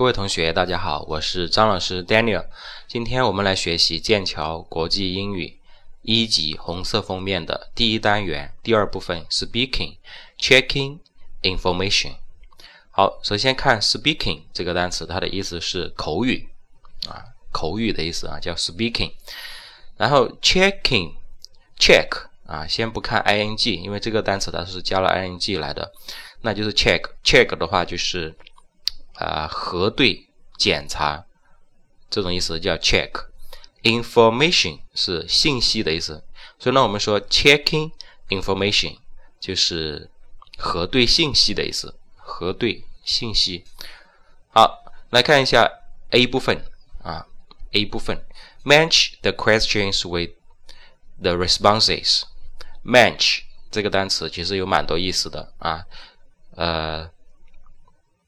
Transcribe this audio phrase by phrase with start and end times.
[0.00, 2.46] 各位同学，大家好，我是张老师 Daniel。
[2.88, 5.58] 今天我们来学习剑桥国际英语
[6.00, 9.98] 一级红色封面的第一单元第二部分 Speaking
[10.38, 11.00] Checking
[11.42, 12.14] Information。
[12.90, 16.48] 好，首先看 Speaking 这个单词，它的意思是口语
[17.06, 17.22] 啊，
[17.52, 19.12] 口语的意思啊，叫 Speaking。
[19.98, 21.12] 然后 Checking
[21.78, 22.08] Check
[22.46, 25.92] 啊，先不看 ing，因为这个单词它是加了 ing 来的，
[26.40, 28.34] 那就是 Check Check 的话就是。
[29.20, 31.26] 啊，核对、检查
[32.08, 33.10] 这种意思叫 check。
[33.82, 36.24] information 是信息的意思，
[36.58, 37.92] 所以呢，我们说 checking
[38.28, 38.98] information
[39.38, 40.10] 就是
[40.58, 41.94] 核对信息的意思。
[42.16, 43.64] 核对信息。
[44.48, 45.70] 好，来看一下
[46.10, 46.64] A 部分
[47.02, 47.26] 啊
[47.72, 48.24] ，A 部分
[48.64, 50.32] match the questions with
[51.20, 52.22] the responses。
[52.84, 55.84] match 这个单词其实有蛮多意思的啊，
[56.56, 57.10] 呃，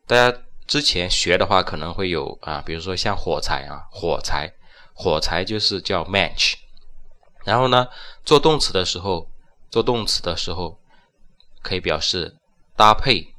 [0.07, 0.39] 大家。
[0.67, 4.53] 之前学的话可能会有啊，比如说像火柴啊，火柴，
[4.95, 6.55] 火柴就是叫 match。
[7.45, 7.89] 然后呢，
[8.25, 9.29] 做动词的时候，
[9.71, 10.79] 做动词的时候
[11.61, 12.37] 可以表示
[12.77, 13.35] 搭配、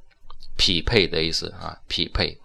[0.58, 2.38] 匹配的意思啊，匹配、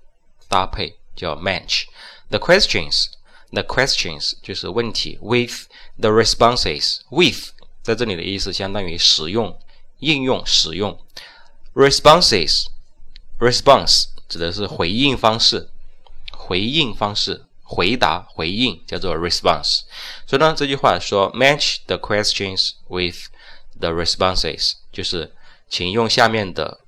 [0.49, 1.85] 搭配叫 match。
[2.31, 5.67] The questions，the questions 就是问题，with
[5.99, 7.51] the responses，with
[7.83, 9.59] 在这里的意思相当于使用、
[9.99, 10.97] 应用、使用。
[11.75, 14.05] responses，response。
[14.29, 15.71] 指的是回应方式，
[16.33, 19.81] 回应方式，回答回应叫做 response。
[20.27, 23.29] 所以呢，这句话说 match the questions with
[23.79, 25.35] the responses，就是
[25.69, 26.81] 请用下面的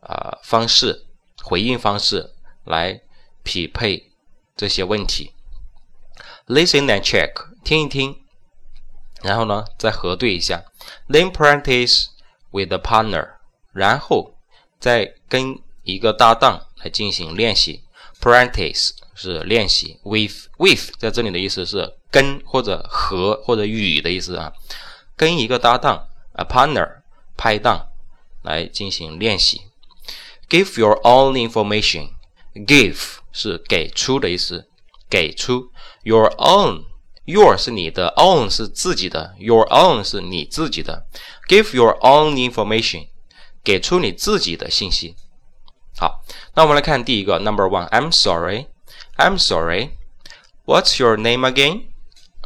[0.00, 1.04] 啊方式
[1.42, 2.32] 回应方式
[2.64, 3.00] 来
[3.42, 4.10] 匹配
[4.56, 5.32] 这些问题。
[6.46, 7.32] Listen and check，
[7.64, 8.18] 听一听，
[9.22, 10.64] 然后呢再核对一下。
[11.08, 12.06] Then practice
[12.50, 13.34] with a partner，
[13.72, 14.36] 然后
[14.78, 16.65] 再跟一个搭档。
[16.82, 17.82] 来进行练习
[18.20, 24.52] ，practice 是练习，with with 在这里的意思是跟或者和或者与的意思啊，
[25.16, 27.02] 跟一个搭档，a partner
[27.36, 27.88] 拍档
[28.42, 29.62] 来进行练习。
[30.48, 34.68] Give your own information，give 是给出的意思，
[35.10, 35.70] 给出
[36.04, 41.06] your own，your 是你的，own 是自己的，your own 是你自己的
[41.48, 43.08] ，give your own information，
[43.64, 45.16] 给出你自己的信息。
[46.56, 51.82] 那我们来看第一个，Number one，I'm sorry，I'm sorry，What's your name again？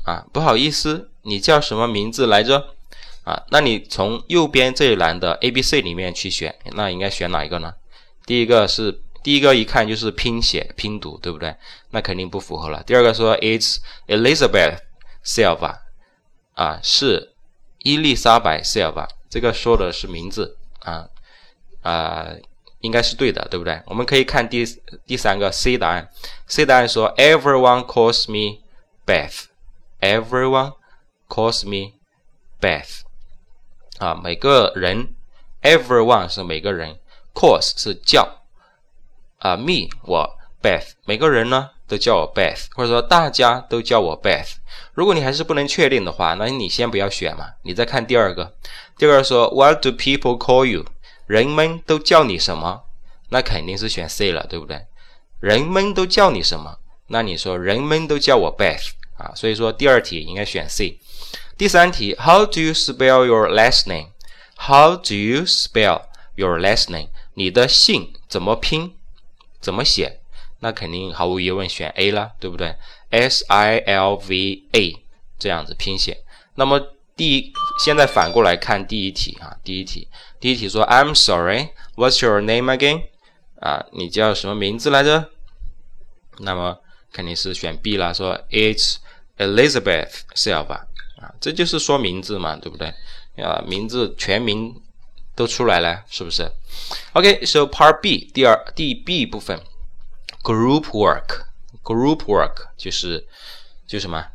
[0.04, 2.74] 啊，不好意思，你叫什么名字来着？
[3.22, 7.72] 啊，那你从右边这一栏的 A、B、C 里面去选，那应该选哪一个呢？
[8.26, 11.54] 第一个是第一个，一看就是拼写拼读，对不对？
[11.90, 12.82] 那肯定不符合了。
[12.82, 13.76] 第二个说 It's
[14.08, 14.78] Elizabeth
[15.24, 15.76] Silva，
[16.54, 17.32] 啊，是
[17.84, 21.06] 伊丽莎白 Silva，这个说的是名字啊
[21.82, 22.26] 啊。
[22.80, 23.80] 应该是对的，对不对？
[23.86, 24.64] 我们可以看第
[25.06, 26.08] 第三个 C 答案。
[26.46, 28.60] C 答案说：Everyone calls me
[29.06, 29.44] Beth.
[30.00, 30.74] Everyone
[31.28, 31.92] calls me
[32.60, 33.00] Beth.
[33.98, 35.14] 啊，每个人
[35.62, 36.98] ，everyone 是每个人
[37.34, 38.44] ，calls 是叫，
[39.38, 44.54] 啊，me 我 Beth，每个人呢都叫我 Beth，或者说大家都叫我 Beth。
[44.94, 48.54] 如果你还是不能确定的话，那你先不要选嘛，你再看第二个。
[48.96, 50.86] 第二个说：What do people call you?
[51.30, 52.82] 人们都叫你什么？
[53.28, 54.84] 那肯定是选 C 了，对不对？
[55.38, 56.76] 人们都叫你什么？
[57.06, 60.98] 那你说人们都叫我 Beth 啊，所以说第二题应该选 C。
[61.56, 66.02] 第三题，How do you spell your last name？How do you spell
[66.34, 67.10] your last name？
[67.34, 68.96] 你的姓怎么拼？
[69.60, 70.18] 怎么写？
[70.58, 72.74] 那肯定毫无疑问选 A 了，对不对
[73.10, 74.96] ？S I L V A
[75.38, 76.24] 这样子拼写。
[76.56, 76.80] 那么
[77.20, 77.52] 第一，
[77.84, 80.08] 现在反过来看第一题啊，第一题，
[80.40, 83.02] 第一题说 I'm sorry, what's your name again？
[83.60, 85.28] 啊，你叫什么名字来着？
[86.38, 86.78] 那么
[87.12, 88.96] 肯定是选 B 啦，说 It's
[89.36, 90.86] Elizabeth Silva
[91.20, 92.88] 啊，这就是说名字嘛，对不对？
[93.36, 94.74] 啊，名字全名
[95.36, 96.50] 都出来了，是不是
[97.12, 99.60] ？OK，so Part B 第二第 B 部分
[100.42, 103.28] ，Group Work，Group Work 就是
[103.86, 104.26] 就什么？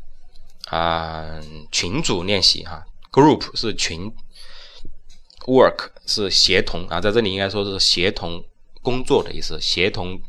[0.66, 1.40] 啊，
[1.70, 4.12] 群组练习哈，group 是群
[5.46, 8.44] ，work 是协同啊，在这里应该说是协同
[8.82, 10.20] 工作的意思，协同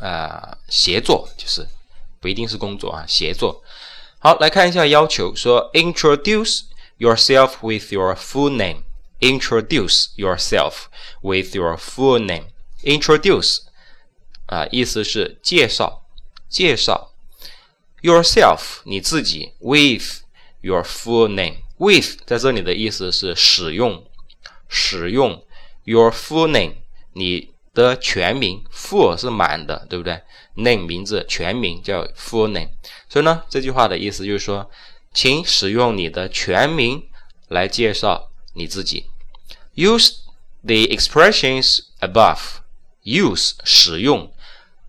[0.00, 1.66] 啊协作就是
[2.20, 3.62] 不一定是工作啊，协作。
[4.18, 6.62] 好，来看一下要求，说 introduce
[6.98, 10.86] yourself with your full name，introduce yourself
[11.22, 13.60] with your full name，introduce
[14.46, 16.02] 啊，意思是介绍，
[16.48, 17.07] 介绍。
[18.02, 20.22] Yourself 你自己 with
[20.60, 24.04] your full name with 在这里的意思是使用
[24.68, 25.44] 使用
[25.84, 26.74] your full name
[27.12, 30.20] 你的全名，full 是满的，对不对
[30.56, 32.70] ？name 名字全名叫 full name。
[33.08, 34.68] 所以呢，这句话的意思就是说，
[35.14, 37.08] 请使用你的全名
[37.46, 39.06] 来介绍你自己。
[39.76, 40.16] Use
[40.64, 42.38] the expressions above.
[43.04, 44.32] Use 使用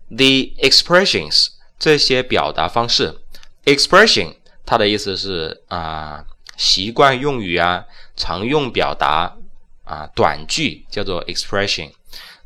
[0.08, 1.48] the expressions
[1.80, 3.18] 这些表达方式。
[3.64, 6.24] Expression 它的意思是啊，
[6.56, 7.84] 习惯用语啊，
[8.14, 9.36] 常用表达
[9.84, 11.90] 啊，短句叫做 expression。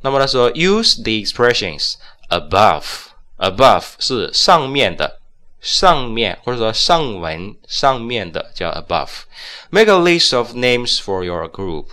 [0.00, 1.96] 那么他说，use the expressions
[2.30, 3.08] above。
[3.36, 5.18] above 是上面的，
[5.60, 9.24] 上面或者说上文上面的叫 above。
[9.70, 11.86] Make a list of names for your group。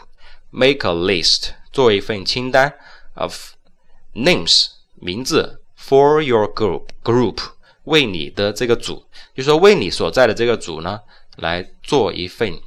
[0.51, 2.73] Make a list 做一份清单
[3.15, 3.53] of
[4.13, 7.37] names 名字 for your group group
[7.85, 9.03] 为你的这个组，
[9.35, 11.01] 就说为你所在的这个组呢
[11.37, 12.59] 来做一份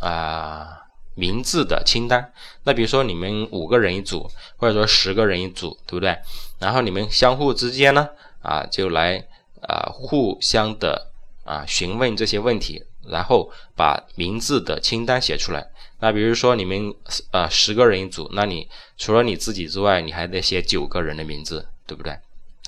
[0.00, 0.76] 啊。
[1.16, 6.16] 名字的清单，那比如说你们五个人一组，或者说十个人一组，对不对？
[6.60, 8.08] 然后你们相互之间呢，
[8.40, 9.22] 啊，就来
[9.60, 11.10] 啊互相的
[11.44, 15.68] 啊询问这些问题，然后把名字的清单写出来。
[15.98, 16.94] 那比如说你们
[17.32, 18.66] 啊十个人一组，那你
[18.96, 22.12] 除了你自己之外，你还得写九个人的名字，对不对？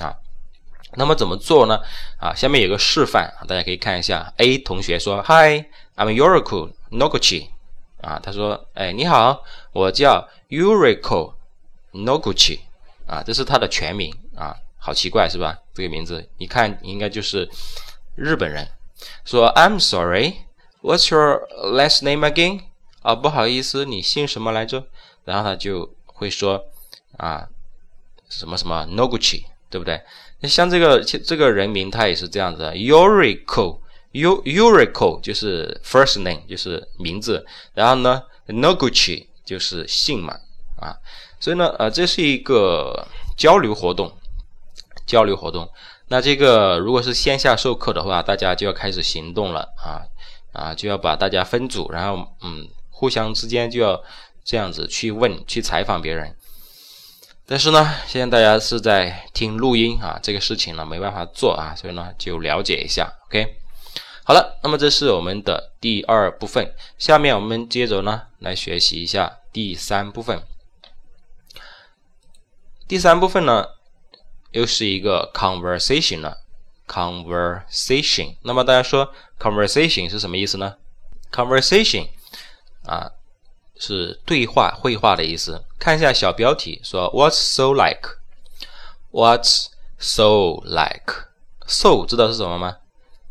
[0.05, 0.13] 啊，
[0.97, 1.79] 那么怎么做呢？
[2.19, 4.33] 啊，下面有个示范，大家可以看一下。
[4.39, 7.51] A 同学说：“Hi，I'm Yuriko Noguchi。”
[8.03, 11.35] 啊，他说：“哎，你好，我叫 Yuriko
[11.93, 12.59] Noguchi，
[13.07, 15.57] 啊，这是他的全名啊，好奇怪是吧？
[15.73, 17.49] 这个名字一看应该就是
[18.17, 18.67] 日本人。
[19.25, 22.63] 说 I'm sorry，What's your last name again？
[23.03, 24.85] 啊，不好意思，你姓什么来着？
[25.25, 26.65] 然后他就会说
[27.19, 27.47] 啊，
[28.33, 30.01] 什么什么 Noguchi，对不对？
[30.49, 33.79] 像这个这个人名他也是这样子，Yuriko。”
[34.15, 40.35] U Uriko 就是 first name，就是名字，然后呢，Noguchi 就是姓嘛，
[40.79, 40.95] 啊，
[41.41, 43.09] 所以呢，呃，这是一个
[43.39, 44.13] 交流活动，
[45.07, 45.67] 交流活动。
[46.09, 50.05] 那这个如果是线下授课的话，大家就要开始行动了啊，
[50.53, 53.99] 啊，就要把大家分组，然后嗯，互相之间就要
[54.45, 56.37] 这样子去问、去采访别人。
[57.45, 63.57] 但是呢，现在大家是在听录音啊，这个事情呢没办法做啊，所以呢就了解一下，OK。
[64.25, 66.73] 好了，那么这是我们的第二部分。
[66.97, 70.41] 下面我们接着呢来学习一下第三部分。
[72.87, 73.67] 第三部分呢
[74.53, 76.39] 又是一个 conversation 了
[76.87, 78.37] ，conversation。
[78.43, 80.77] 那么大家说 conversation 是什么意思呢
[81.33, 82.07] ？conversation
[82.87, 83.11] 啊
[83.82, 85.64] 是对话、绘画的意思。
[85.80, 89.68] 看一下小标题，说 What's so like？What's
[89.98, 92.78] so like？So 知道是什么吗？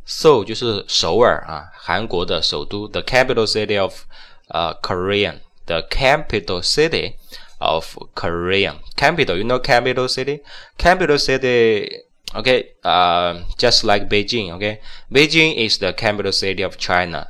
[0.06, 4.02] Seoul 就是首尔啊，韩国的首都，the capital city of
[4.48, 7.14] 呃 Korean，the capital city
[7.58, 10.42] of Korean。capital you know capital city
[10.78, 12.04] capital city
[12.34, 14.78] okay uh just like Beijing okay
[15.10, 17.26] Beijing is the capital city of China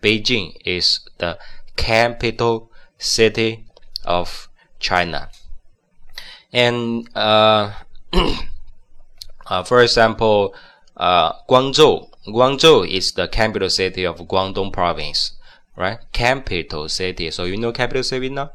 [0.00, 1.36] Beijing is the
[1.81, 3.65] capital city
[4.05, 4.47] of
[4.79, 5.29] China
[6.53, 7.73] and uh,
[9.47, 10.53] uh for example
[11.01, 12.09] uh, Guangzhou.
[12.27, 15.33] Guangzhou is the capital city of Guangdong province,
[15.75, 15.97] right?
[16.11, 17.31] Capital city.
[17.31, 18.51] So you know capital city now.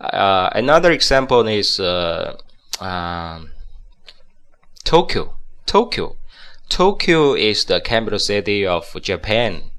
[0.00, 2.36] Uh, another example is uh,
[2.80, 3.50] um,
[4.84, 5.36] Tokyo.
[5.66, 6.16] Tokyo.
[6.70, 9.70] Tokyo is the capital city of Japan.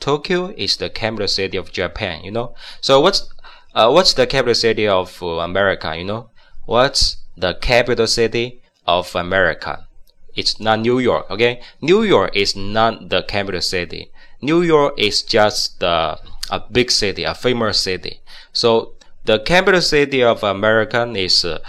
[0.00, 2.24] Tokyo is the capital city of Japan.
[2.24, 2.54] You know.
[2.80, 3.28] So what's
[3.74, 5.96] uh, what's the capital city of America?
[5.96, 6.30] You know.
[6.66, 9.86] What's the capital city of America?
[10.34, 11.60] It's not New York, okay?
[11.80, 14.10] New York is not the capital city.
[14.40, 16.18] New York is just the,
[16.50, 18.20] a big city, a famous city.
[18.52, 21.60] So the capital city of America is uh,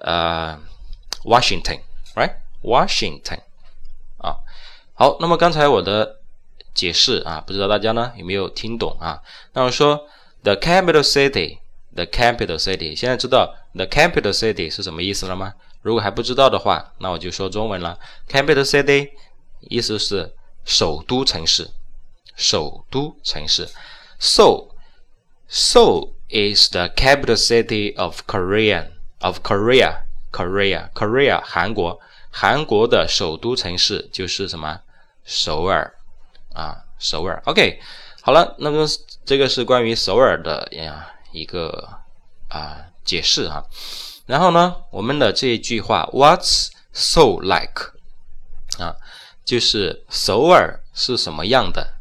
[0.00, 0.58] uh,
[1.24, 1.80] Washington,
[2.14, 2.32] right?
[2.62, 3.40] Washington.
[4.18, 4.38] 啊，
[4.94, 6.17] 好，那么刚才我的
[6.73, 9.21] 解释啊，不知道大家呢有没有听懂啊？
[9.53, 10.07] 那我说
[10.43, 15.53] the capital city，the capital city，现在知道 the capital city 是什么意思了吗？
[15.81, 17.97] 如果还不知道的话，那我就说中文了。
[18.29, 19.11] Capital city
[19.61, 20.33] 意思是
[20.65, 21.69] 首都城市，
[22.35, 23.67] 首都城市。
[24.19, 24.69] So
[25.47, 31.99] so is the capital city of Korean of Korea Korea Korea 韩国
[32.29, 34.81] 韩国的首都城市就是什么？
[35.23, 35.93] 首尔
[36.59, 37.41] 啊，首尔。
[37.45, 37.79] OK，
[38.21, 38.85] 好了，那么
[39.23, 41.87] 这个是关于首尔的呀一个
[42.49, 43.63] 啊解释啊。
[44.25, 47.93] 然后呢，我们的这一句话，What's so like？
[48.77, 48.93] 啊，
[49.45, 51.95] 就是首尔是什么样的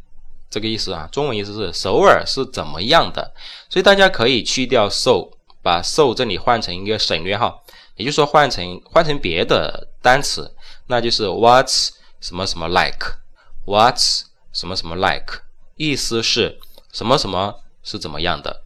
[0.50, 1.08] 这个意思啊。
[1.12, 3.32] 中文意思是首尔是怎么样的。
[3.70, 5.30] 所以大家可以去掉 so，
[5.62, 7.62] 把 so 这里换成一个省略号，
[7.94, 10.52] 也就是说换成换成别的单词，
[10.88, 14.22] 那就是 what's 什么什么 like，what's
[14.58, 15.42] 什么什么 like，
[15.76, 16.58] 意思是
[16.92, 18.64] 什么什么是怎么样的。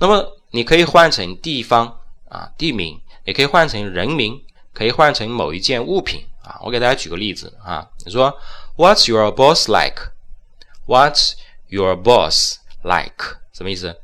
[0.00, 4.42] 那么你可以换成地方啊地名，也可以换成人名，
[4.74, 6.58] 可以换成某一件物品啊。
[6.64, 8.36] 我给大家举个例子啊，你说
[8.76, 11.34] What's your boss like？What's
[11.68, 13.36] your boss like？
[13.52, 13.96] 什么意思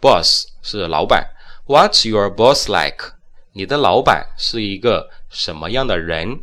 [0.00, 1.30] ？Boss 是老板。
[1.66, 3.12] What's your boss like？
[3.52, 6.40] 你的老板是一个什么样的人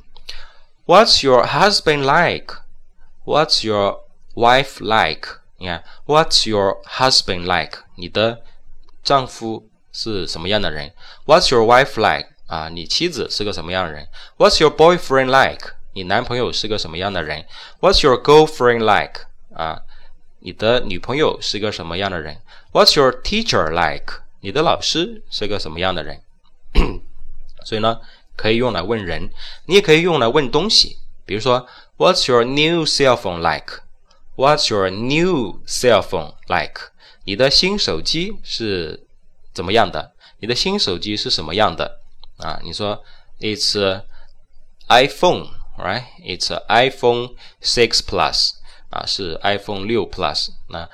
[0.86, 4.00] ？What's your husband like？What's your
[4.40, 5.28] wife like？
[5.58, 7.80] 你看，What's your husband like？
[7.96, 8.42] 你的
[9.04, 10.94] 丈夫是什么样的人
[11.26, 12.30] ？What's your wife like？
[12.48, 15.74] 啊，你妻子是个什么样的人？What's your boyfriend like？
[15.94, 17.46] 你男朋友是个什么样的人
[17.82, 19.26] ？What's your girlfriend like？
[19.54, 19.82] 啊，
[20.40, 22.42] 你的女朋友是个什么样的人
[22.72, 24.22] ？What's your teacher like？
[24.40, 26.22] 你的老师是个什么样的人？
[27.66, 28.00] 所以呢，
[28.38, 29.30] 可以用来问人，
[29.66, 30.98] 你也可以用来问东西。
[31.26, 31.68] 比如说
[31.98, 33.82] ，What's your new cell phone like？
[34.39, 36.91] like？What's your new cell phone like？
[37.25, 39.07] 你的新手机是
[39.53, 40.13] 怎么样的？
[40.41, 42.01] 你的新手机是什么样的？
[42.39, 43.03] 啊，你说，
[43.41, 44.03] It's
[44.89, 48.51] iPhone，right？It's iPhone six plus，
[48.91, 50.49] 啊，是 iPhone 六 plus。
[50.69, 50.89] 那，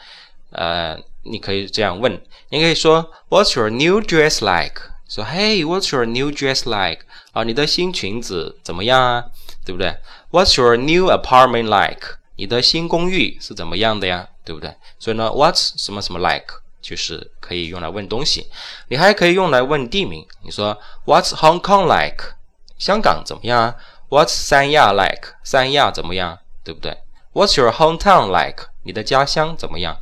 [0.53, 4.83] 呃，你可以这样问，你可以说，What's your new dress like？
[5.09, 7.05] 说，Hey，What's your new dress like？
[7.33, 9.25] 啊，你的新裙子怎么样啊？
[9.65, 9.97] 对不对？
[10.31, 12.19] What's your new apartment like？
[12.36, 14.28] 你的新公寓是怎么样的呀？
[14.44, 14.76] 对不对？
[15.00, 18.48] 所以呢，What's 什么什么 like 就是可以用来问东西，
[18.90, 20.24] 你还可以用来问地名。
[20.44, 22.36] 你说 What's Hong Kong like？
[22.78, 23.76] 香港怎么样啊
[24.10, 25.30] ？What's 三亚 like？
[25.44, 26.38] 三亚怎么样？
[26.64, 26.96] 对不对
[27.34, 28.66] ？What's your hometown like？
[28.84, 29.98] 你的家乡怎么样？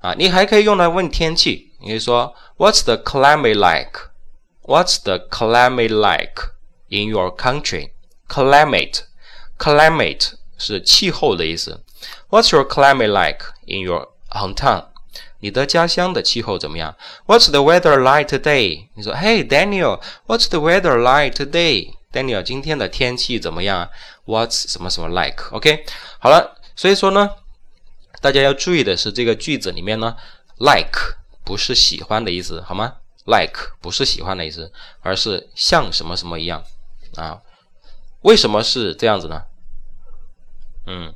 [0.00, 1.72] 啊，你还可以用来问天气。
[1.80, 6.42] 你可以说 What's the climate like？What's the climate like
[6.88, 10.32] in your country？Climate，climate。
[10.58, 11.82] 是气候的意思。
[12.30, 14.86] What's your climate like in your hometown？
[15.40, 16.96] 你的家乡的气候怎么样
[17.26, 18.88] ？What's the weather like today？
[18.94, 23.88] 你说，Hey Daniel，What's the weather like today？Daniel，今天的天气怎么样
[24.24, 25.84] ？What's 什么什么 like？OK，
[26.18, 27.30] 好了，所以说呢，
[28.20, 30.16] 大家要注意的是，这个句子里面呢
[30.58, 32.94] ，like 不是喜欢的意思，好吗
[33.26, 34.72] ？like 不是喜欢的意思，
[35.02, 36.64] 而是像什么什么一样
[37.16, 37.38] 啊？
[38.22, 39.42] 为什么是这样子呢？
[40.86, 41.12] 嗯，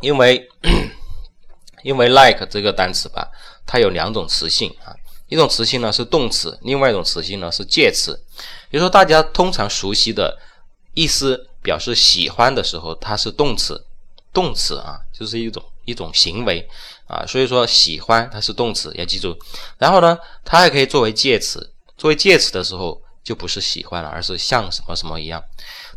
[0.00, 0.48] 因为
[1.84, 3.30] 因为 like 这个单词吧，
[3.66, 4.94] 它有两种词性啊，
[5.28, 8.18] 一种词性呢是动词，另外一种词性呢是介词。
[8.70, 10.38] 比如说大家通常熟悉的
[10.94, 13.84] 意思表示喜欢的时候，它是动词，
[14.32, 16.66] 动词啊，就是一种一种行为
[17.06, 19.38] 啊，所以说喜欢它是动词，要记住。
[19.78, 25.42] 然后呢，它还可以作为介词，作为介词的时候就不是喜欢了，而是像什么什么一样。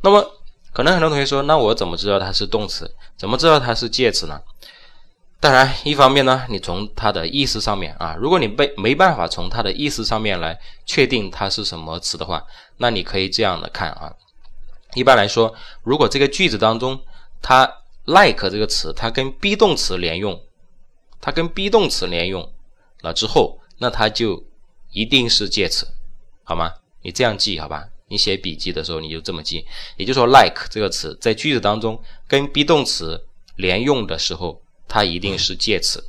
[0.01, 0.39] 那么。
[0.73, 2.91] 可能很多同学说，那我怎么知道它是动词？
[3.15, 4.41] 怎么知道它是介词呢？
[5.39, 12.43] 当然，一方面呢，你从它的意思上面啊，如果你被没办法从它的意思上面来确定它是什么词的话，
[12.77, 14.11] 那你可以这样的看啊。
[14.95, 15.53] 一般来说，
[15.83, 16.99] 如果这个句子当中
[17.41, 17.69] 它
[18.05, 20.41] like 这个词，它跟 be 动词连用，
[21.21, 22.51] 它跟 be 动词连用
[23.01, 24.43] 了之后，那它就
[24.91, 25.87] 一定是介词，
[26.43, 26.73] 好吗？
[27.01, 27.89] 你这样记好吧？
[28.13, 29.65] 你写笔记的时候，你就这么记，
[29.97, 36.03] 也就是说，like 这个词在句子当中跟 be 动词连用的时候，它一定是介词，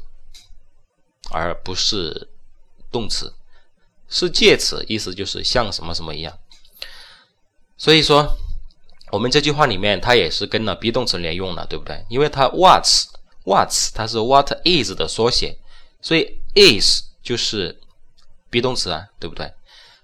[1.31, 2.29] 而不是
[2.93, 3.33] 动词。
[4.07, 6.39] 是介词，意思就是像什么什么一样。
[7.79, 8.37] 所以说，
[9.11, 12.05] 我们这句话里面它也是跟了 be 动词连用了，对不对？
[12.11, 13.07] 因为它 what's
[13.47, 15.57] what's 它是 what is 的缩写，
[16.03, 17.81] 所以 is 就是
[18.51, 19.51] be 动词啊，对不对？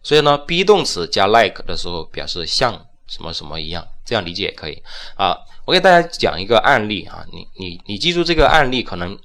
[0.02, 4.82] 所以呢，be 动词加 like 的时候，表示像什么什么一样，这样理解也可以
[5.16, 5.36] 啊。
[5.66, 9.16] 我给大家讲一个案例啊，你你你记住这个案例，可能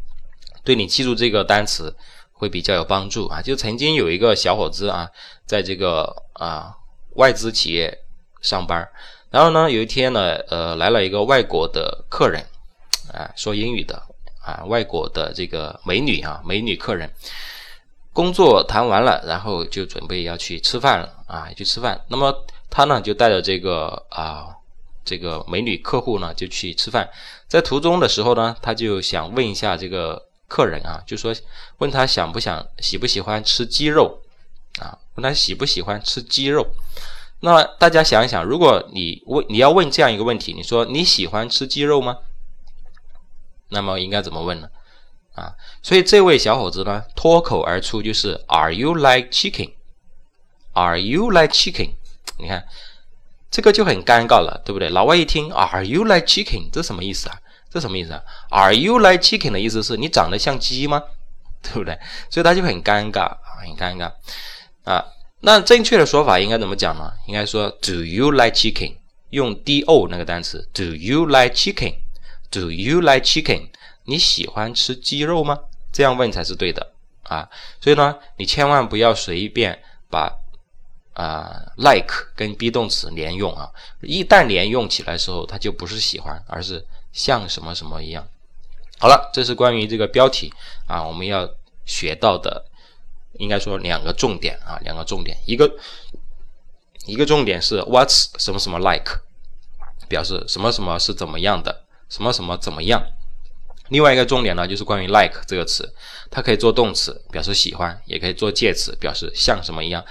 [0.62, 1.96] 对你记住这个单词
[2.32, 3.40] 会比较有帮助啊。
[3.40, 5.08] 就曾经有一个小伙子啊，
[5.46, 6.74] 在这个啊
[7.14, 7.98] 外资企业
[8.42, 8.86] 上班，
[9.30, 12.44] 然后呢，有一天呢，呃，来了一个外国的客人
[13.12, 14.00] 啊，说英语的
[14.44, 17.10] 啊，外国的这个美女啊，美女客人。
[18.18, 22.04] 工作谈完了，然后就准备要去吃饭了啊，去吃饭。
[22.08, 22.34] 那么
[22.68, 24.48] 他呢，就带着这个啊，
[25.04, 27.08] 这个美女客户呢，就去吃饭。
[27.46, 31.32] 在途中的时候呢，他就想问一下这个客人啊，就说
[31.78, 34.18] 问他想不想、喜不喜欢吃鸡肉
[34.80, 34.98] 啊？
[35.14, 36.66] 问他喜不喜欢吃鸡肉？
[37.38, 42.18] 那大家想一想，如果你问你要问这样一个问题，你说你喜欢吃鸡肉吗？
[43.68, 44.68] 那么应该怎么问呢？
[45.38, 49.72] 啊，所以这位小伙子呢，脱口而出就是 “Are you like chicken？”
[50.72, 51.92] Are you like chicken？
[52.38, 52.64] 你看
[53.50, 54.88] 这个就很尴尬了，对不对？
[54.90, 56.70] 老外一听 Are you like chicken？
[56.70, 57.38] 这什么意思啊？
[57.70, 61.02] 这什么意思啊？Are you like chicken 的意思是你长得像鸡吗？
[61.62, 61.98] 对不对？
[62.30, 64.12] 所以他就很尴尬，很尴尬
[64.84, 65.04] 啊。
[65.40, 67.12] 那正确的说法应该怎么讲呢？
[67.26, 68.96] 应该说 Do you like chicken？
[69.30, 73.68] 用 do 那个单词 Do you like chicken？Do you like chicken？
[74.08, 75.60] 你喜欢吃鸡肉吗？
[75.92, 76.92] 这样问才是对的
[77.24, 77.48] 啊。
[77.78, 79.78] 所以呢，你千万不要随便
[80.10, 80.32] 把
[81.12, 83.70] 啊 like 跟 be 动词连用啊。
[84.00, 88.26] 一旦连用起来时候，它就不是喜欢，而是像什么什么一样。
[88.98, 90.52] 好了，这是关于这个标题
[90.86, 91.48] 啊，我们要
[91.84, 92.64] 学到的，
[93.34, 95.70] 应该说两个重点啊，两个重点，一个
[97.04, 99.20] 一个重点是 what's 什么什么 like，
[100.08, 103.06] 表示什么什么是怎么样的，什么什么怎么样。
[103.88, 105.88] 另外一个重点呢，就是关于 like 这个词，
[106.30, 110.04] 它可以做动词表示喜欢，也可以做介词表示像什么一样。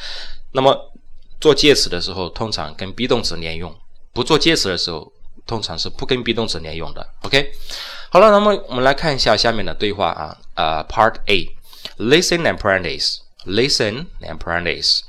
[0.52, 0.94] 那么
[1.40, 3.72] 做介词的时候，通常跟 be 动词连用；
[4.14, 5.12] 不做介词的时候，
[5.46, 7.08] 通常是不跟 be 动词连用的。
[7.22, 7.52] OK。
[8.10, 15.02] 好了，那么我们来看一下下面的对话啊，呃，Part A，Listen and practice，Listen and practice，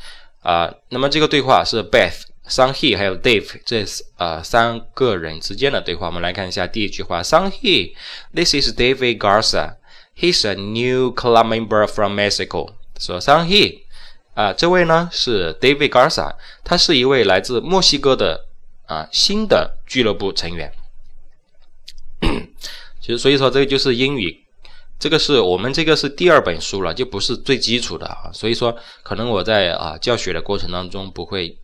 [0.43, 3.85] 啊，那么这个对话是 Beth、Sun He 还有 Dave 这
[4.17, 6.07] 呃三个人之间的对话。
[6.07, 12.73] 我们来看一下第一句话，Sun He，This is David Garza，He's a new club member from Mexico。
[12.99, 13.83] 说 Sun He，
[14.35, 18.47] 啊，这位呢是 David Garza，他是一位来自墨西哥的
[18.87, 20.73] 啊新的俱乐部成员。
[23.01, 24.45] 其实，所以说这个就是英语，
[24.99, 28.31] 这个是我们这个是第二本书了，就不是最基础的啊。
[28.33, 31.57] 所以说，可能我在啊教学的过程当中不会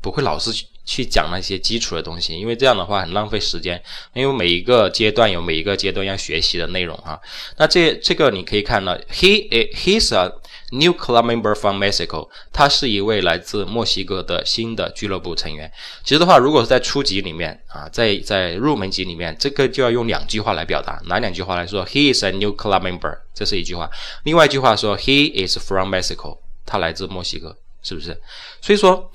[0.00, 0.50] 不会老是
[0.84, 3.82] 去讲那些基础的东西，因为这样的话很浪费时间。
[4.12, 7.18] 因为每一个阶段有每一个阶段要学习的内容啊。
[7.56, 10.32] 那这这个你可以看到，he he's a
[10.72, 15.68] New club member from Mexico，他是一位来自墨西哥的新的俱乐部成员。
[16.04, 21.02] 其实的话，如果是在初级里面啊，在在入门级里面，这个就要用两句话来表达。
[21.06, 23.90] 哪两句话来说？He is a new club member，这是一句话。
[24.22, 28.16] 另外一句话说，He is from Mexico，他来自墨西哥，是不是？
[28.62, 29.10] 所以说，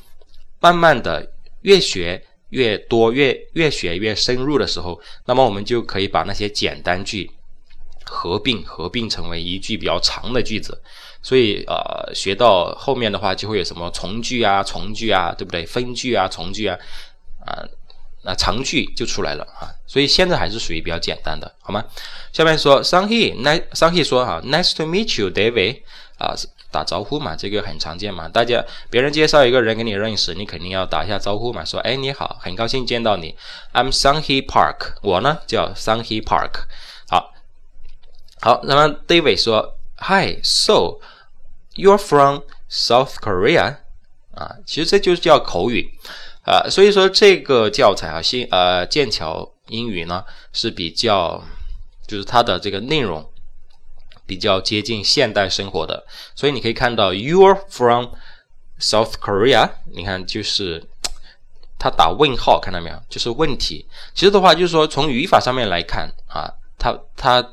[0.65, 7.29] 慢慢的越学越多，越越学越深入的时候，那么我们就可以把那些简单句
[8.03, 10.81] 合并合并成为一句比较长的句子。
[11.21, 15.63] 所以，呃，学到后面的话，就会有什么从句啊、从句啊，对不对？
[15.67, 16.75] 分句啊、从句啊，
[17.45, 17.61] 啊，
[18.23, 19.69] 那长句就出来了啊。
[19.85, 21.85] 所以现在还是属于比较简单的，好吗？
[22.33, 25.81] 下面说，Sun He，Sun He 说哈，Nice to meet you，David，
[26.17, 26.33] 啊，
[26.75, 28.27] 打招呼嘛，这个很常见嘛。
[28.27, 33.33] 大家别人介绍一个人给你认识，你肯定要打一下招呼嘛，说，哎，你好，很高兴见到你
[33.71, 36.65] ，I'm Sun He Park，我呢叫 Sun He Park，
[37.07, 37.31] 好，
[38.41, 40.99] 好，那么 David 说，Hi，So。
[41.77, 43.75] You're from South Korea，
[44.33, 45.91] 啊，其实这就叫口语，
[46.45, 51.43] 啊，所以说这个教材啊，新呃剑桥英语呢是比较，
[52.07, 53.29] 就是它的这个内容
[54.25, 58.07] 比较接近现代生活的，所以你可以看到 You're from
[58.79, 60.83] South Korea，你看就是
[61.79, 63.01] 它打问号，看到没有？
[63.09, 63.85] 就是问题。
[64.13, 67.45] 其实的话，就是说从语法上面来看啊，它它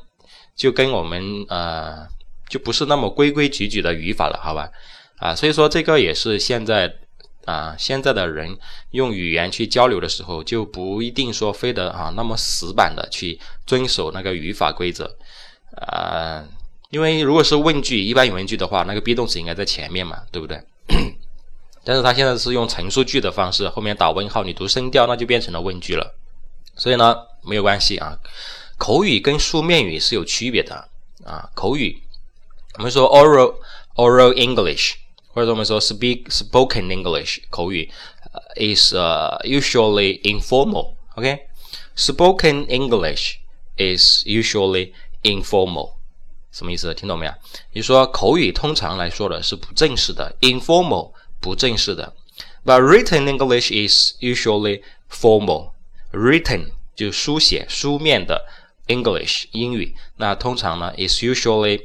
[0.55, 2.07] 就跟我们呃。
[2.49, 4.69] 就不是那么规规矩矩的语法了，好吧？
[5.17, 6.93] 啊，所以说这个也是现在
[7.45, 8.55] 啊，现在的人
[8.91, 15.17] 用语言去交流的时候，就不一定说非得啊那么死板的去遵守那个语法规则
[15.87, 16.43] 啊，
[16.93, 20.61] 因为如果是问句，一般疑问句的话，那个 be 动词应该在前面嘛，对不对？
[21.83, 26.15] 但是他现在是用陈述句的方式，后面打问号，你读声调，那就变成了问句了。
[26.75, 28.15] 所以呢，没有关系啊，
[28.77, 30.87] 口语跟书面语是有区别的
[31.25, 31.99] 啊，口语。
[32.77, 33.55] 我们说 oral
[33.95, 34.93] oral English，
[35.29, 37.89] 或者我们说 speak spoken English 口语
[38.55, 38.93] ，is
[39.43, 40.93] usually informal。
[41.15, 43.37] OK，spoken English
[43.77, 44.91] is usually
[45.23, 45.93] informal。
[46.53, 46.93] 什么意思？
[46.93, 47.33] 听懂没有？
[47.73, 51.11] 你说口语通常来说的是不正式的，informal
[51.41, 52.13] 不正式的。
[52.63, 55.71] But written English is usually formal。
[56.13, 58.45] written 就书写书面的
[58.87, 61.81] English 英语，那通常呢 is usually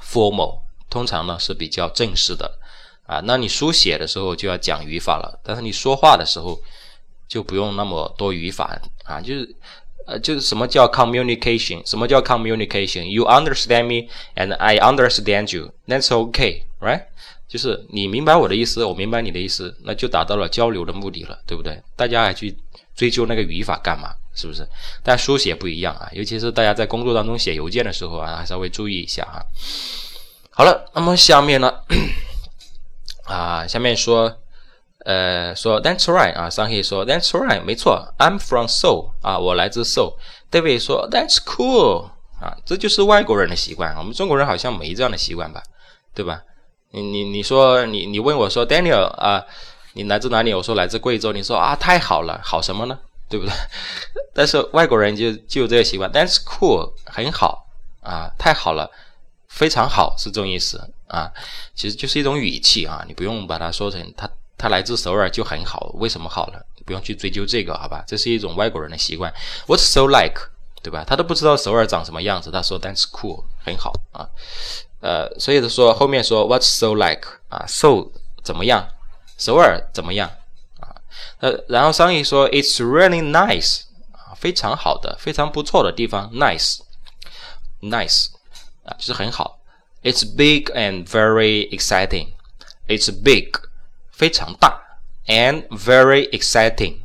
[0.00, 2.58] Formal 通常呢是比较正式的
[3.06, 6.60] 啊，那你书写的时候就要讲语法了，但是你说话的时候
[7.28, 9.54] 就不用那么多语法啊，就是
[10.10, 11.88] 呃就是什么叫 communication？
[11.88, 15.72] 什么叫 communication？You understand me and I understand you.
[15.86, 17.04] That's okay, right？
[17.48, 21.80] 就是你明白我的意思，我明白你的意思，那就达到了交流的目的了，对不对？
[21.96, 22.56] 大家还去
[22.94, 24.12] 追究那个语法干嘛？
[24.34, 24.66] 是不是？
[25.02, 29.44] 但书写不一样啊，尤其是大家在工作当中写邮件的时候啊，稍微注意一下哈。
[30.50, 31.72] 好了，那么下面呢，
[33.26, 34.39] 啊，下面说，
[35.04, 40.14] 呃，说 That's right 啊，桑黑说 That's right，没错，I'm from Seoul 啊，我来自 Seoul。
[40.50, 42.10] David 说 That's cool
[42.40, 45.62] 啊，这就是外国人的习惯，我们中国人好像没这样的习惯吧，
[46.14, 46.42] 对吧？
[46.92, 49.44] 你你你说你你问我说 Daniel 啊，
[49.92, 50.52] 你来自哪里？
[50.52, 51.32] 我说来自贵州。
[51.32, 52.98] 你说啊，太好了，好什么呢？
[53.28, 53.54] 对不对？
[54.34, 57.66] 但是外国人就就这个习惯，That's cool，很好
[58.02, 58.90] 啊，太好了，
[59.48, 61.30] 非常好，是这种意思啊。
[61.76, 64.28] 其实就是一种语气啊，你不用把它说成他
[64.60, 66.62] 他来自首尔就很好，为什么好了？
[66.84, 68.04] 不用去追究这个，好吧？
[68.06, 69.32] 这是一种外国人的习惯。
[69.66, 70.50] What's so like？
[70.82, 71.04] 对吧？
[71.06, 74.28] 他都不知道首尔长什么样子，他说 That's cool，很好啊。
[75.00, 77.28] 呃，所以说后面说 What's so like？
[77.48, 78.10] 啊，so
[78.42, 78.88] 怎么样？
[79.38, 80.30] 首尔怎么样？
[80.80, 80.94] 啊
[81.40, 88.28] 呃，然后商议说，It's really nice 啊，非常好的，非常不错的地方，nice，nice
[88.84, 89.58] 啊，就是很好。
[90.02, 92.28] It's big and very exciting.
[92.88, 93.52] It's big，
[94.20, 94.78] 非常大
[95.28, 96.96] ，and very exciting，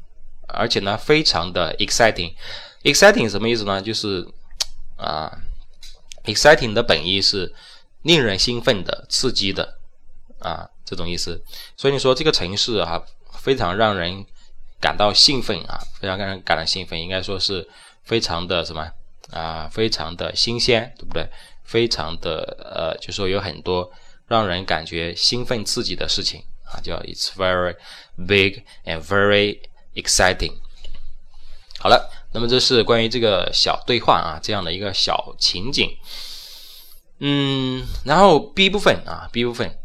[0.49, 2.33] 而且呢，非常的 exciting。
[2.83, 3.81] exciting 什么意思呢？
[3.81, 4.27] 就是
[4.97, 5.31] 啊
[6.25, 7.55] ，exciting 的本意是
[8.01, 9.77] 令人兴奋的、刺激的
[10.39, 11.41] 啊，这种意思。
[11.77, 13.01] 所以你说这个城市啊。
[13.37, 14.25] 非常让人
[14.81, 15.79] 感到兴奋啊！
[15.99, 17.67] 非常让人感到兴奋，应该说是
[18.03, 18.89] 非常的什么
[19.29, 19.69] 啊？
[19.71, 21.29] 非常的新鲜，对不对？
[21.63, 23.91] 非常的呃，就说有很多
[24.27, 26.43] 让人感觉兴奋刺激的事情
[26.74, 27.76] 啊，叫 It's very
[28.16, 29.60] big and very
[29.94, 30.54] exciting。
[31.78, 35.96] 好了，那么这是关于这个小对话啊，这样的一个小情景。
[37.18, 39.78] 嗯，然后 B 部分啊，B 部分，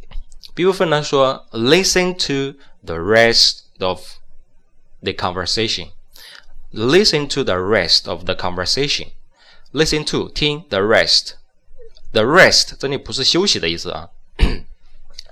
[0.54, 4.19] B 部分呢说，Listen to。the rest of
[5.02, 5.89] the conversation.
[6.71, 9.10] Listen to the rest of the conversation.
[9.74, 11.34] Listen to 听 the rest.
[12.13, 14.10] The rest 这里不是休息的意思啊，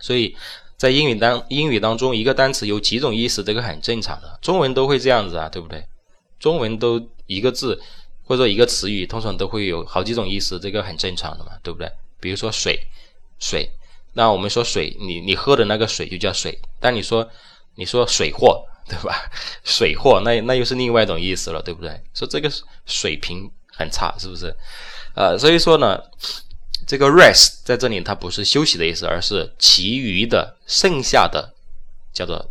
[0.01, 0.35] 所以
[0.78, 4.38] 在英语当英语当中，一个单词有几种意思，这个很正常的。
[4.40, 5.84] 中文都会这样子啊，对不对？
[6.38, 7.78] 中文都一个字
[8.22, 11.90] 或者说一个词语，通常都会有好几种意思，这个很正常的嘛，对不对？
[12.20, 12.80] 比如说水，
[13.40, 13.68] 水。
[14.14, 16.56] 那我们说水，你你喝的那个水就叫水。
[16.80, 17.28] 但你说
[17.74, 19.28] 你说水货，对吧？
[19.64, 22.00] 水货，那那又是另外一种意思了，对不对？
[22.14, 22.48] 说这个
[22.86, 24.54] 水平很差，是不是？
[25.16, 26.00] 呃，所以说呢，
[26.88, 31.52] 这个 rest 在这里它不是休息的意思，而是其余的、剩下的，
[32.14, 32.50] 叫做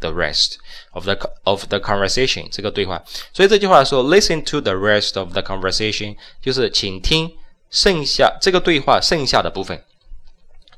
[0.00, 0.54] the rest
[0.92, 3.04] of the of the conversation 这个对话。
[3.34, 7.30] 所以这句话说 listen to the rest of the conversation，就是请听
[7.70, 9.84] 剩下这个对话剩下的部分。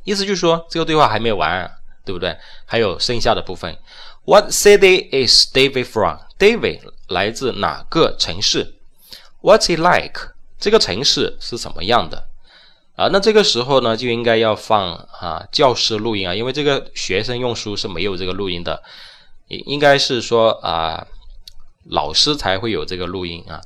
[0.03, 1.71] 意思就是说，这个对话还没有完，
[2.05, 2.37] 对不对？
[2.65, 3.79] 还有剩下的部分。
[4.25, 6.19] What city is David from?
[6.41, 8.75] David 来自哪个城市
[9.43, 10.35] ？What's it like?
[10.59, 12.29] 这个城市是什么样的？
[12.97, 18.83] 啊，那这个时候呢，就应该要放啊教师录音啊，因为这个学生用书是没有这个录音的，
[19.49, 21.07] 应应该是说啊
[21.85, 23.61] 老师才会有这个录音啊，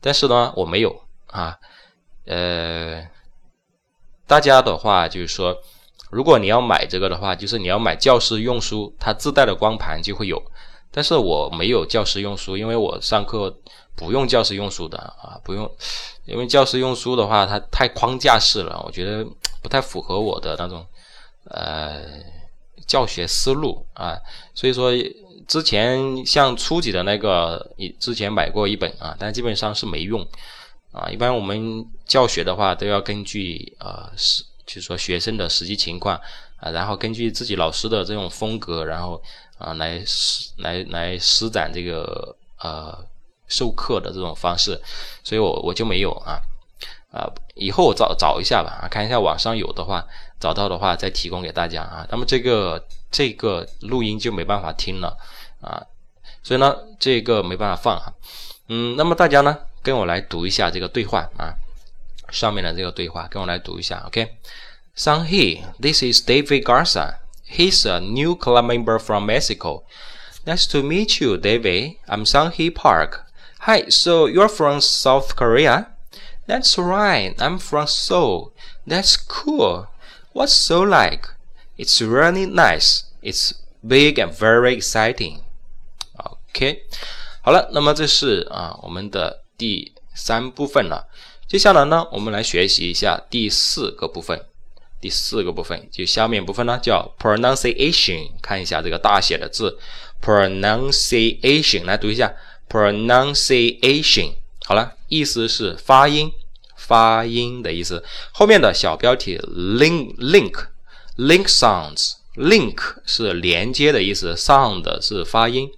[0.00, 1.56] 但是呢我没有啊，
[2.26, 3.02] 呃，
[4.26, 5.56] 大家的话就是说。
[6.10, 10.40] 如果你要买这个的话，就是你要买教师用书，它自带的光盘就会有。
[10.92, 13.52] 但是我没有教师用书，因为我上课
[13.96, 15.70] 不用教师用书的啊，不用，
[16.24, 19.24] 因为教师用书的话，它太框架式了，我觉得
[19.62, 20.86] 不太符合我的那种
[21.50, 22.02] 呃
[22.86, 24.16] 教学思路啊。
[24.54, 24.92] 所以说，
[25.46, 30.26] 之前像初级的那个，你之前买过一本啊，但基本上是没用
[30.92, 31.08] 啊。
[31.10, 34.44] 一般我们教学的话，都要根据呃是。
[34.66, 36.18] 就是说学生的实际情况
[36.56, 39.22] 啊，然后根据自己老师的这种风格，然后
[39.58, 42.98] 啊来施来来施展这个呃
[43.56, 44.80] 授课的这种方式，
[45.22, 46.40] 所以我我就没有啊
[47.12, 50.04] 啊，以后我找找一下吧啊，看一下网上有的话，
[50.40, 52.06] 找到的话再提供给大家啊。
[52.10, 55.16] 那么这个这个录音就没办法听了
[55.60, 55.80] 啊，
[56.42, 58.12] 所以呢这个没办法放哈。
[58.68, 61.54] 嗯，那么大家呢跟我来读一下这个对话啊。
[62.30, 64.38] 上面的这个对话，跟我来读一下，OK。
[64.96, 67.18] Sang Hee, this is David Garza.
[67.46, 69.84] He's a new club member from Mexico.
[70.44, 71.96] Nice to meet you, David.
[72.08, 73.23] I'm Sang Hee Park.
[73.63, 75.87] Hi, so you're from South Korea?
[76.47, 78.53] That's right, I'm from Seoul.
[78.87, 79.87] That's cool.
[80.33, 81.27] What's Seoul like?
[81.77, 83.03] It's really nice.
[83.21, 83.53] It's
[83.85, 85.41] big and very exciting.
[86.15, 86.83] OK，
[87.41, 91.07] 好了，那么这是啊我们的第三部分了。
[91.47, 94.45] 接下来呢，我们来学习一下第四个部分。
[95.01, 98.31] 第四个部分就下面部分呢，叫 pronunciation。
[98.41, 99.79] 看一下这个大写的字，
[100.21, 102.33] pronunciation，来读一下
[102.74, 104.34] pronunciation。
[104.66, 106.32] 好了，意思是发音，
[106.76, 108.02] 发音的意思。
[108.32, 110.66] 后面的小标题 link link
[111.16, 115.70] link sounds link 是连接的意思，sound 是发音，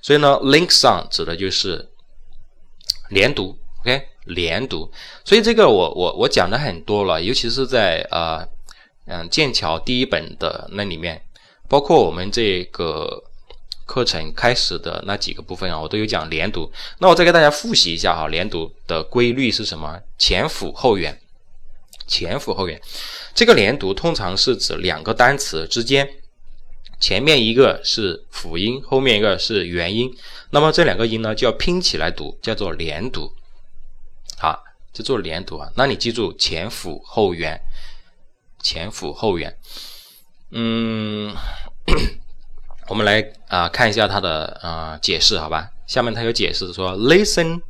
[0.00, 1.90] 所以呢，link sound 指的就是
[3.10, 4.90] 连读，OK，连读。
[5.22, 8.46] 所以这个我我我讲的很多了，尤其是在呃
[9.06, 11.20] 嗯剑桥第一本的那里面，
[11.68, 13.22] 包括我们这个
[13.86, 16.70] 课程开始的那几个部分啊，我都有讲连读。
[16.98, 19.98] 那我再给大家复习一下哈，连读的规律是什么？
[20.18, 21.18] 前辅后元。
[22.08, 22.80] 前辅后元，
[23.34, 26.08] 这个连读通常是指两个单词之间
[27.00, 30.08] 前面一个是辅音，后面一个是元音，
[30.50, 33.32] 那么这两个音呢就要拼起来读，叫做连读。
[34.38, 35.68] 好，就做连读啊。
[35.74, 37.60] 那你记住前辅后元，
[38.62, 39.58] 前辅后元。
[40.52, 41.34] 嗯，
[42.88, 45.70] 我们来啊看一下它的啊解释，好吧？
[45.86, 47.60] 下面它有解释说，listen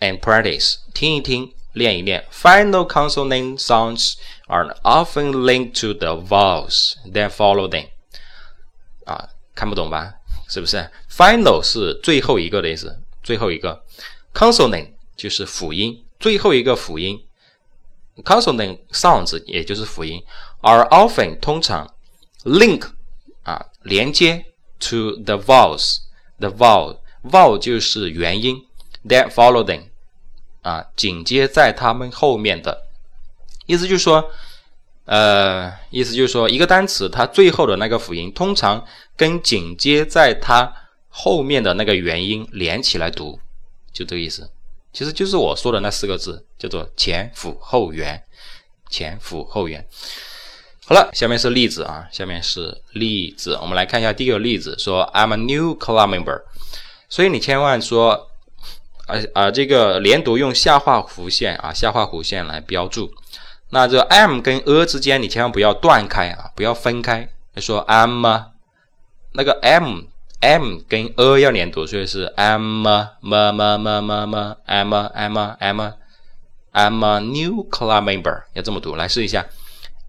[0.00, 1.52] and practice，听一听。
[1.72, 2.22] 练一练。
[2.30, 7.86] Final consonant sounds are often linked to the vowels that follow them。
[9.06, 10.12] 啊，看不懂吧？
[10.50, 13.82] 是不是？Final 是最后一个的意思，最后一个。
[14.34, 17.18] Consonant 就是辅音，最后一个辅音。
[18.22, 20.22] Consonant sounds 也就是辅音
[20.60, 21.90] ，are often 通常
[22.44, 22.82] link
[23.84, 24.44] 连接
[24.78, 25.98] to the vowels。
[26.38, 28.66] The vowel vowel 就是元音
[29.08, 29.84] ，that follow them。
[30.62, 32.86] 啊，紧接在他们后面的
[33.66, 34.30] 意思就是说，
[35.06, 40.72] 呃，意思就是说，一个单词它最后的那个辅音，通常跟紧接在它
[41.08, 43.40] 后面的那个元音连起来读，
[43.92, 44.48] 就这个意思。
[44.92, 48.22] 其实就是我说的那四个字，叫做前辅后元，
[48.88, 49.84] 前辅后元。
[50.92, 56.42] 好了，下面是例子啊，下面是例子，我们来看一下第一个例子，说 I'm a new club member，
[57.08, 58.28] 所以你千万说。
[59.06, 63.10] 啊啊，这个连读用下划弧线啊，下划弧线来标注。
[63.70, 67.28] 那这 m 跟 a 之间，你千万不要断开啊，不要分开。
[67.56, 68.44] 说 i'm
[69.32, 70.02] 那个 m
[70.40, 75.92] m 跟 a 要连读，所以是 m m m m m m m m m
[76.72, 79.44] I'm a new club member，要这么读，来试一下。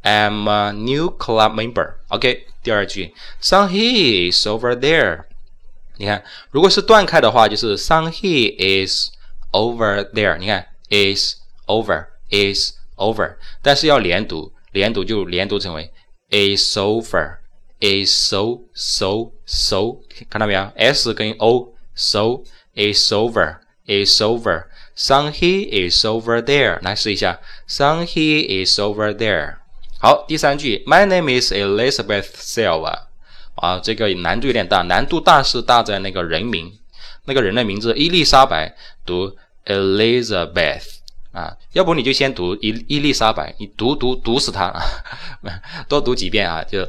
[0.03, 5.25] I'm a new club member。OK，第二句，Son he is over there。
[5.97, 9.11] 你看，如果是断开的话，就是 Son he is
[9.53, 10.39] over there。
[10.39, 11.35] 你看，is
[11.67, 15.91] over is over，但是要连读，连读就连读成为
[16.31, 17.39] is over
[17.81, 19.99] is so so so，
[20.31, 20.73] 看到没有？
[20.77, 22.43] s 跟 o so
[22.75, 26.81] is over is over。Son he is over there。
[26.83, 29.57] 来试一下，Son he is over there。
[30.04, 33.04] 好，第三句，My name is Elizabeth Silva。
[33.56, 36.70] 啊，这个难度有点大，难度大是大在那个人名，
[37.24, 39.34] 那个人的名字伊丽莎白读
[39.66, 40.84] Elizabeth
[41.32, 44.74] 啊，要不你就先读伊伊丽莎白，你读读读死他，
[45.88, 46.86] 多读几遍啊，就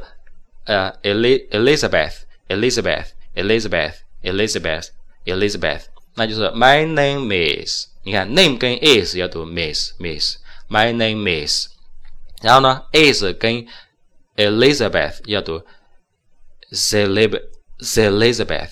[0.65, 2.15] 呃 Elizabeth
[2.49, 4.87] Elizabeth Elizabeth Elizabeth
[5.23, 5.83] Elizabeth，
[6.15, 11.69] 那就是 My name is，你看 name 跟 is 要读 Miss Miss，My name is，
[12.42, 13.66] 然后呢 is 跟
[14.36, 15.62] Elizabeth 要读。
[16.72, 18.70] Elizabeth，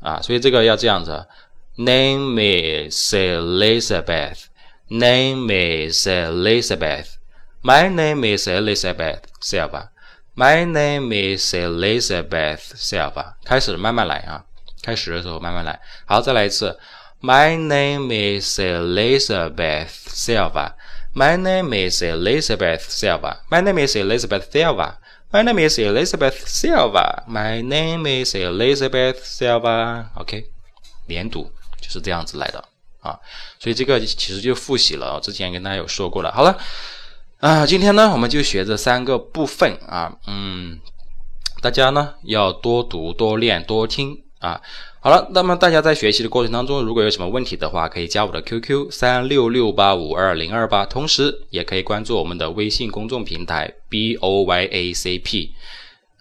[0.00, 1.28] 啊，所以这个要这样子，
[1.76, 13.34] Name is Elizabeth，Name is Elizabeth，My name is Elizabeth Silva，My name is Elizabeth Silva。
[13.44, 14.44] 开始慢慢来啊，
[14.82, 15.80] 开始的时候慢慢来。
[16.06, 16.76] 好，再来一次，
[17.20, 19.90] My name is Elizabeth
[21.15, 24.99] My name is Elizabeth Silva，My name is Elizabeth Silva。
[25.31, 27.23] My name is Elizabeth Silva.
[27.27, 30.05] My name is Elizabeth Silva.
[30.15, 30.45] OK，
[31.07, 32.63] 连读就是这样子来的
[33.01, 33.19] 啊，
[33.59, 36.31] 所以这个其实就复习了，之前跟大家有说过了。
[36.31, 36.57] 好了，
[37.39, 40.79] 啊，今天呢我们就学这三个部分啊，嗯，
[41.61, 44.61] 大家呢要多读、多练、多听啊。
[45.01, 55.53] 好了，那么大家在学习的过程当中，如果有什么问题的话，可以加我的 QQ 三六六八五二零二八，同时也可以关注我们的微信公众平台 B O Y A C P。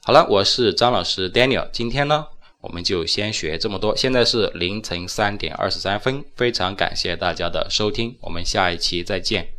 [0.05, 2.25] 好了，我是张老师 Daniel，今天呢
[2.61, 3.97] 我们就先学这么多。
[3.97, 9.58] 现在是凌晨三点二十三分，非常感谢大家的收听，我们下一期再见。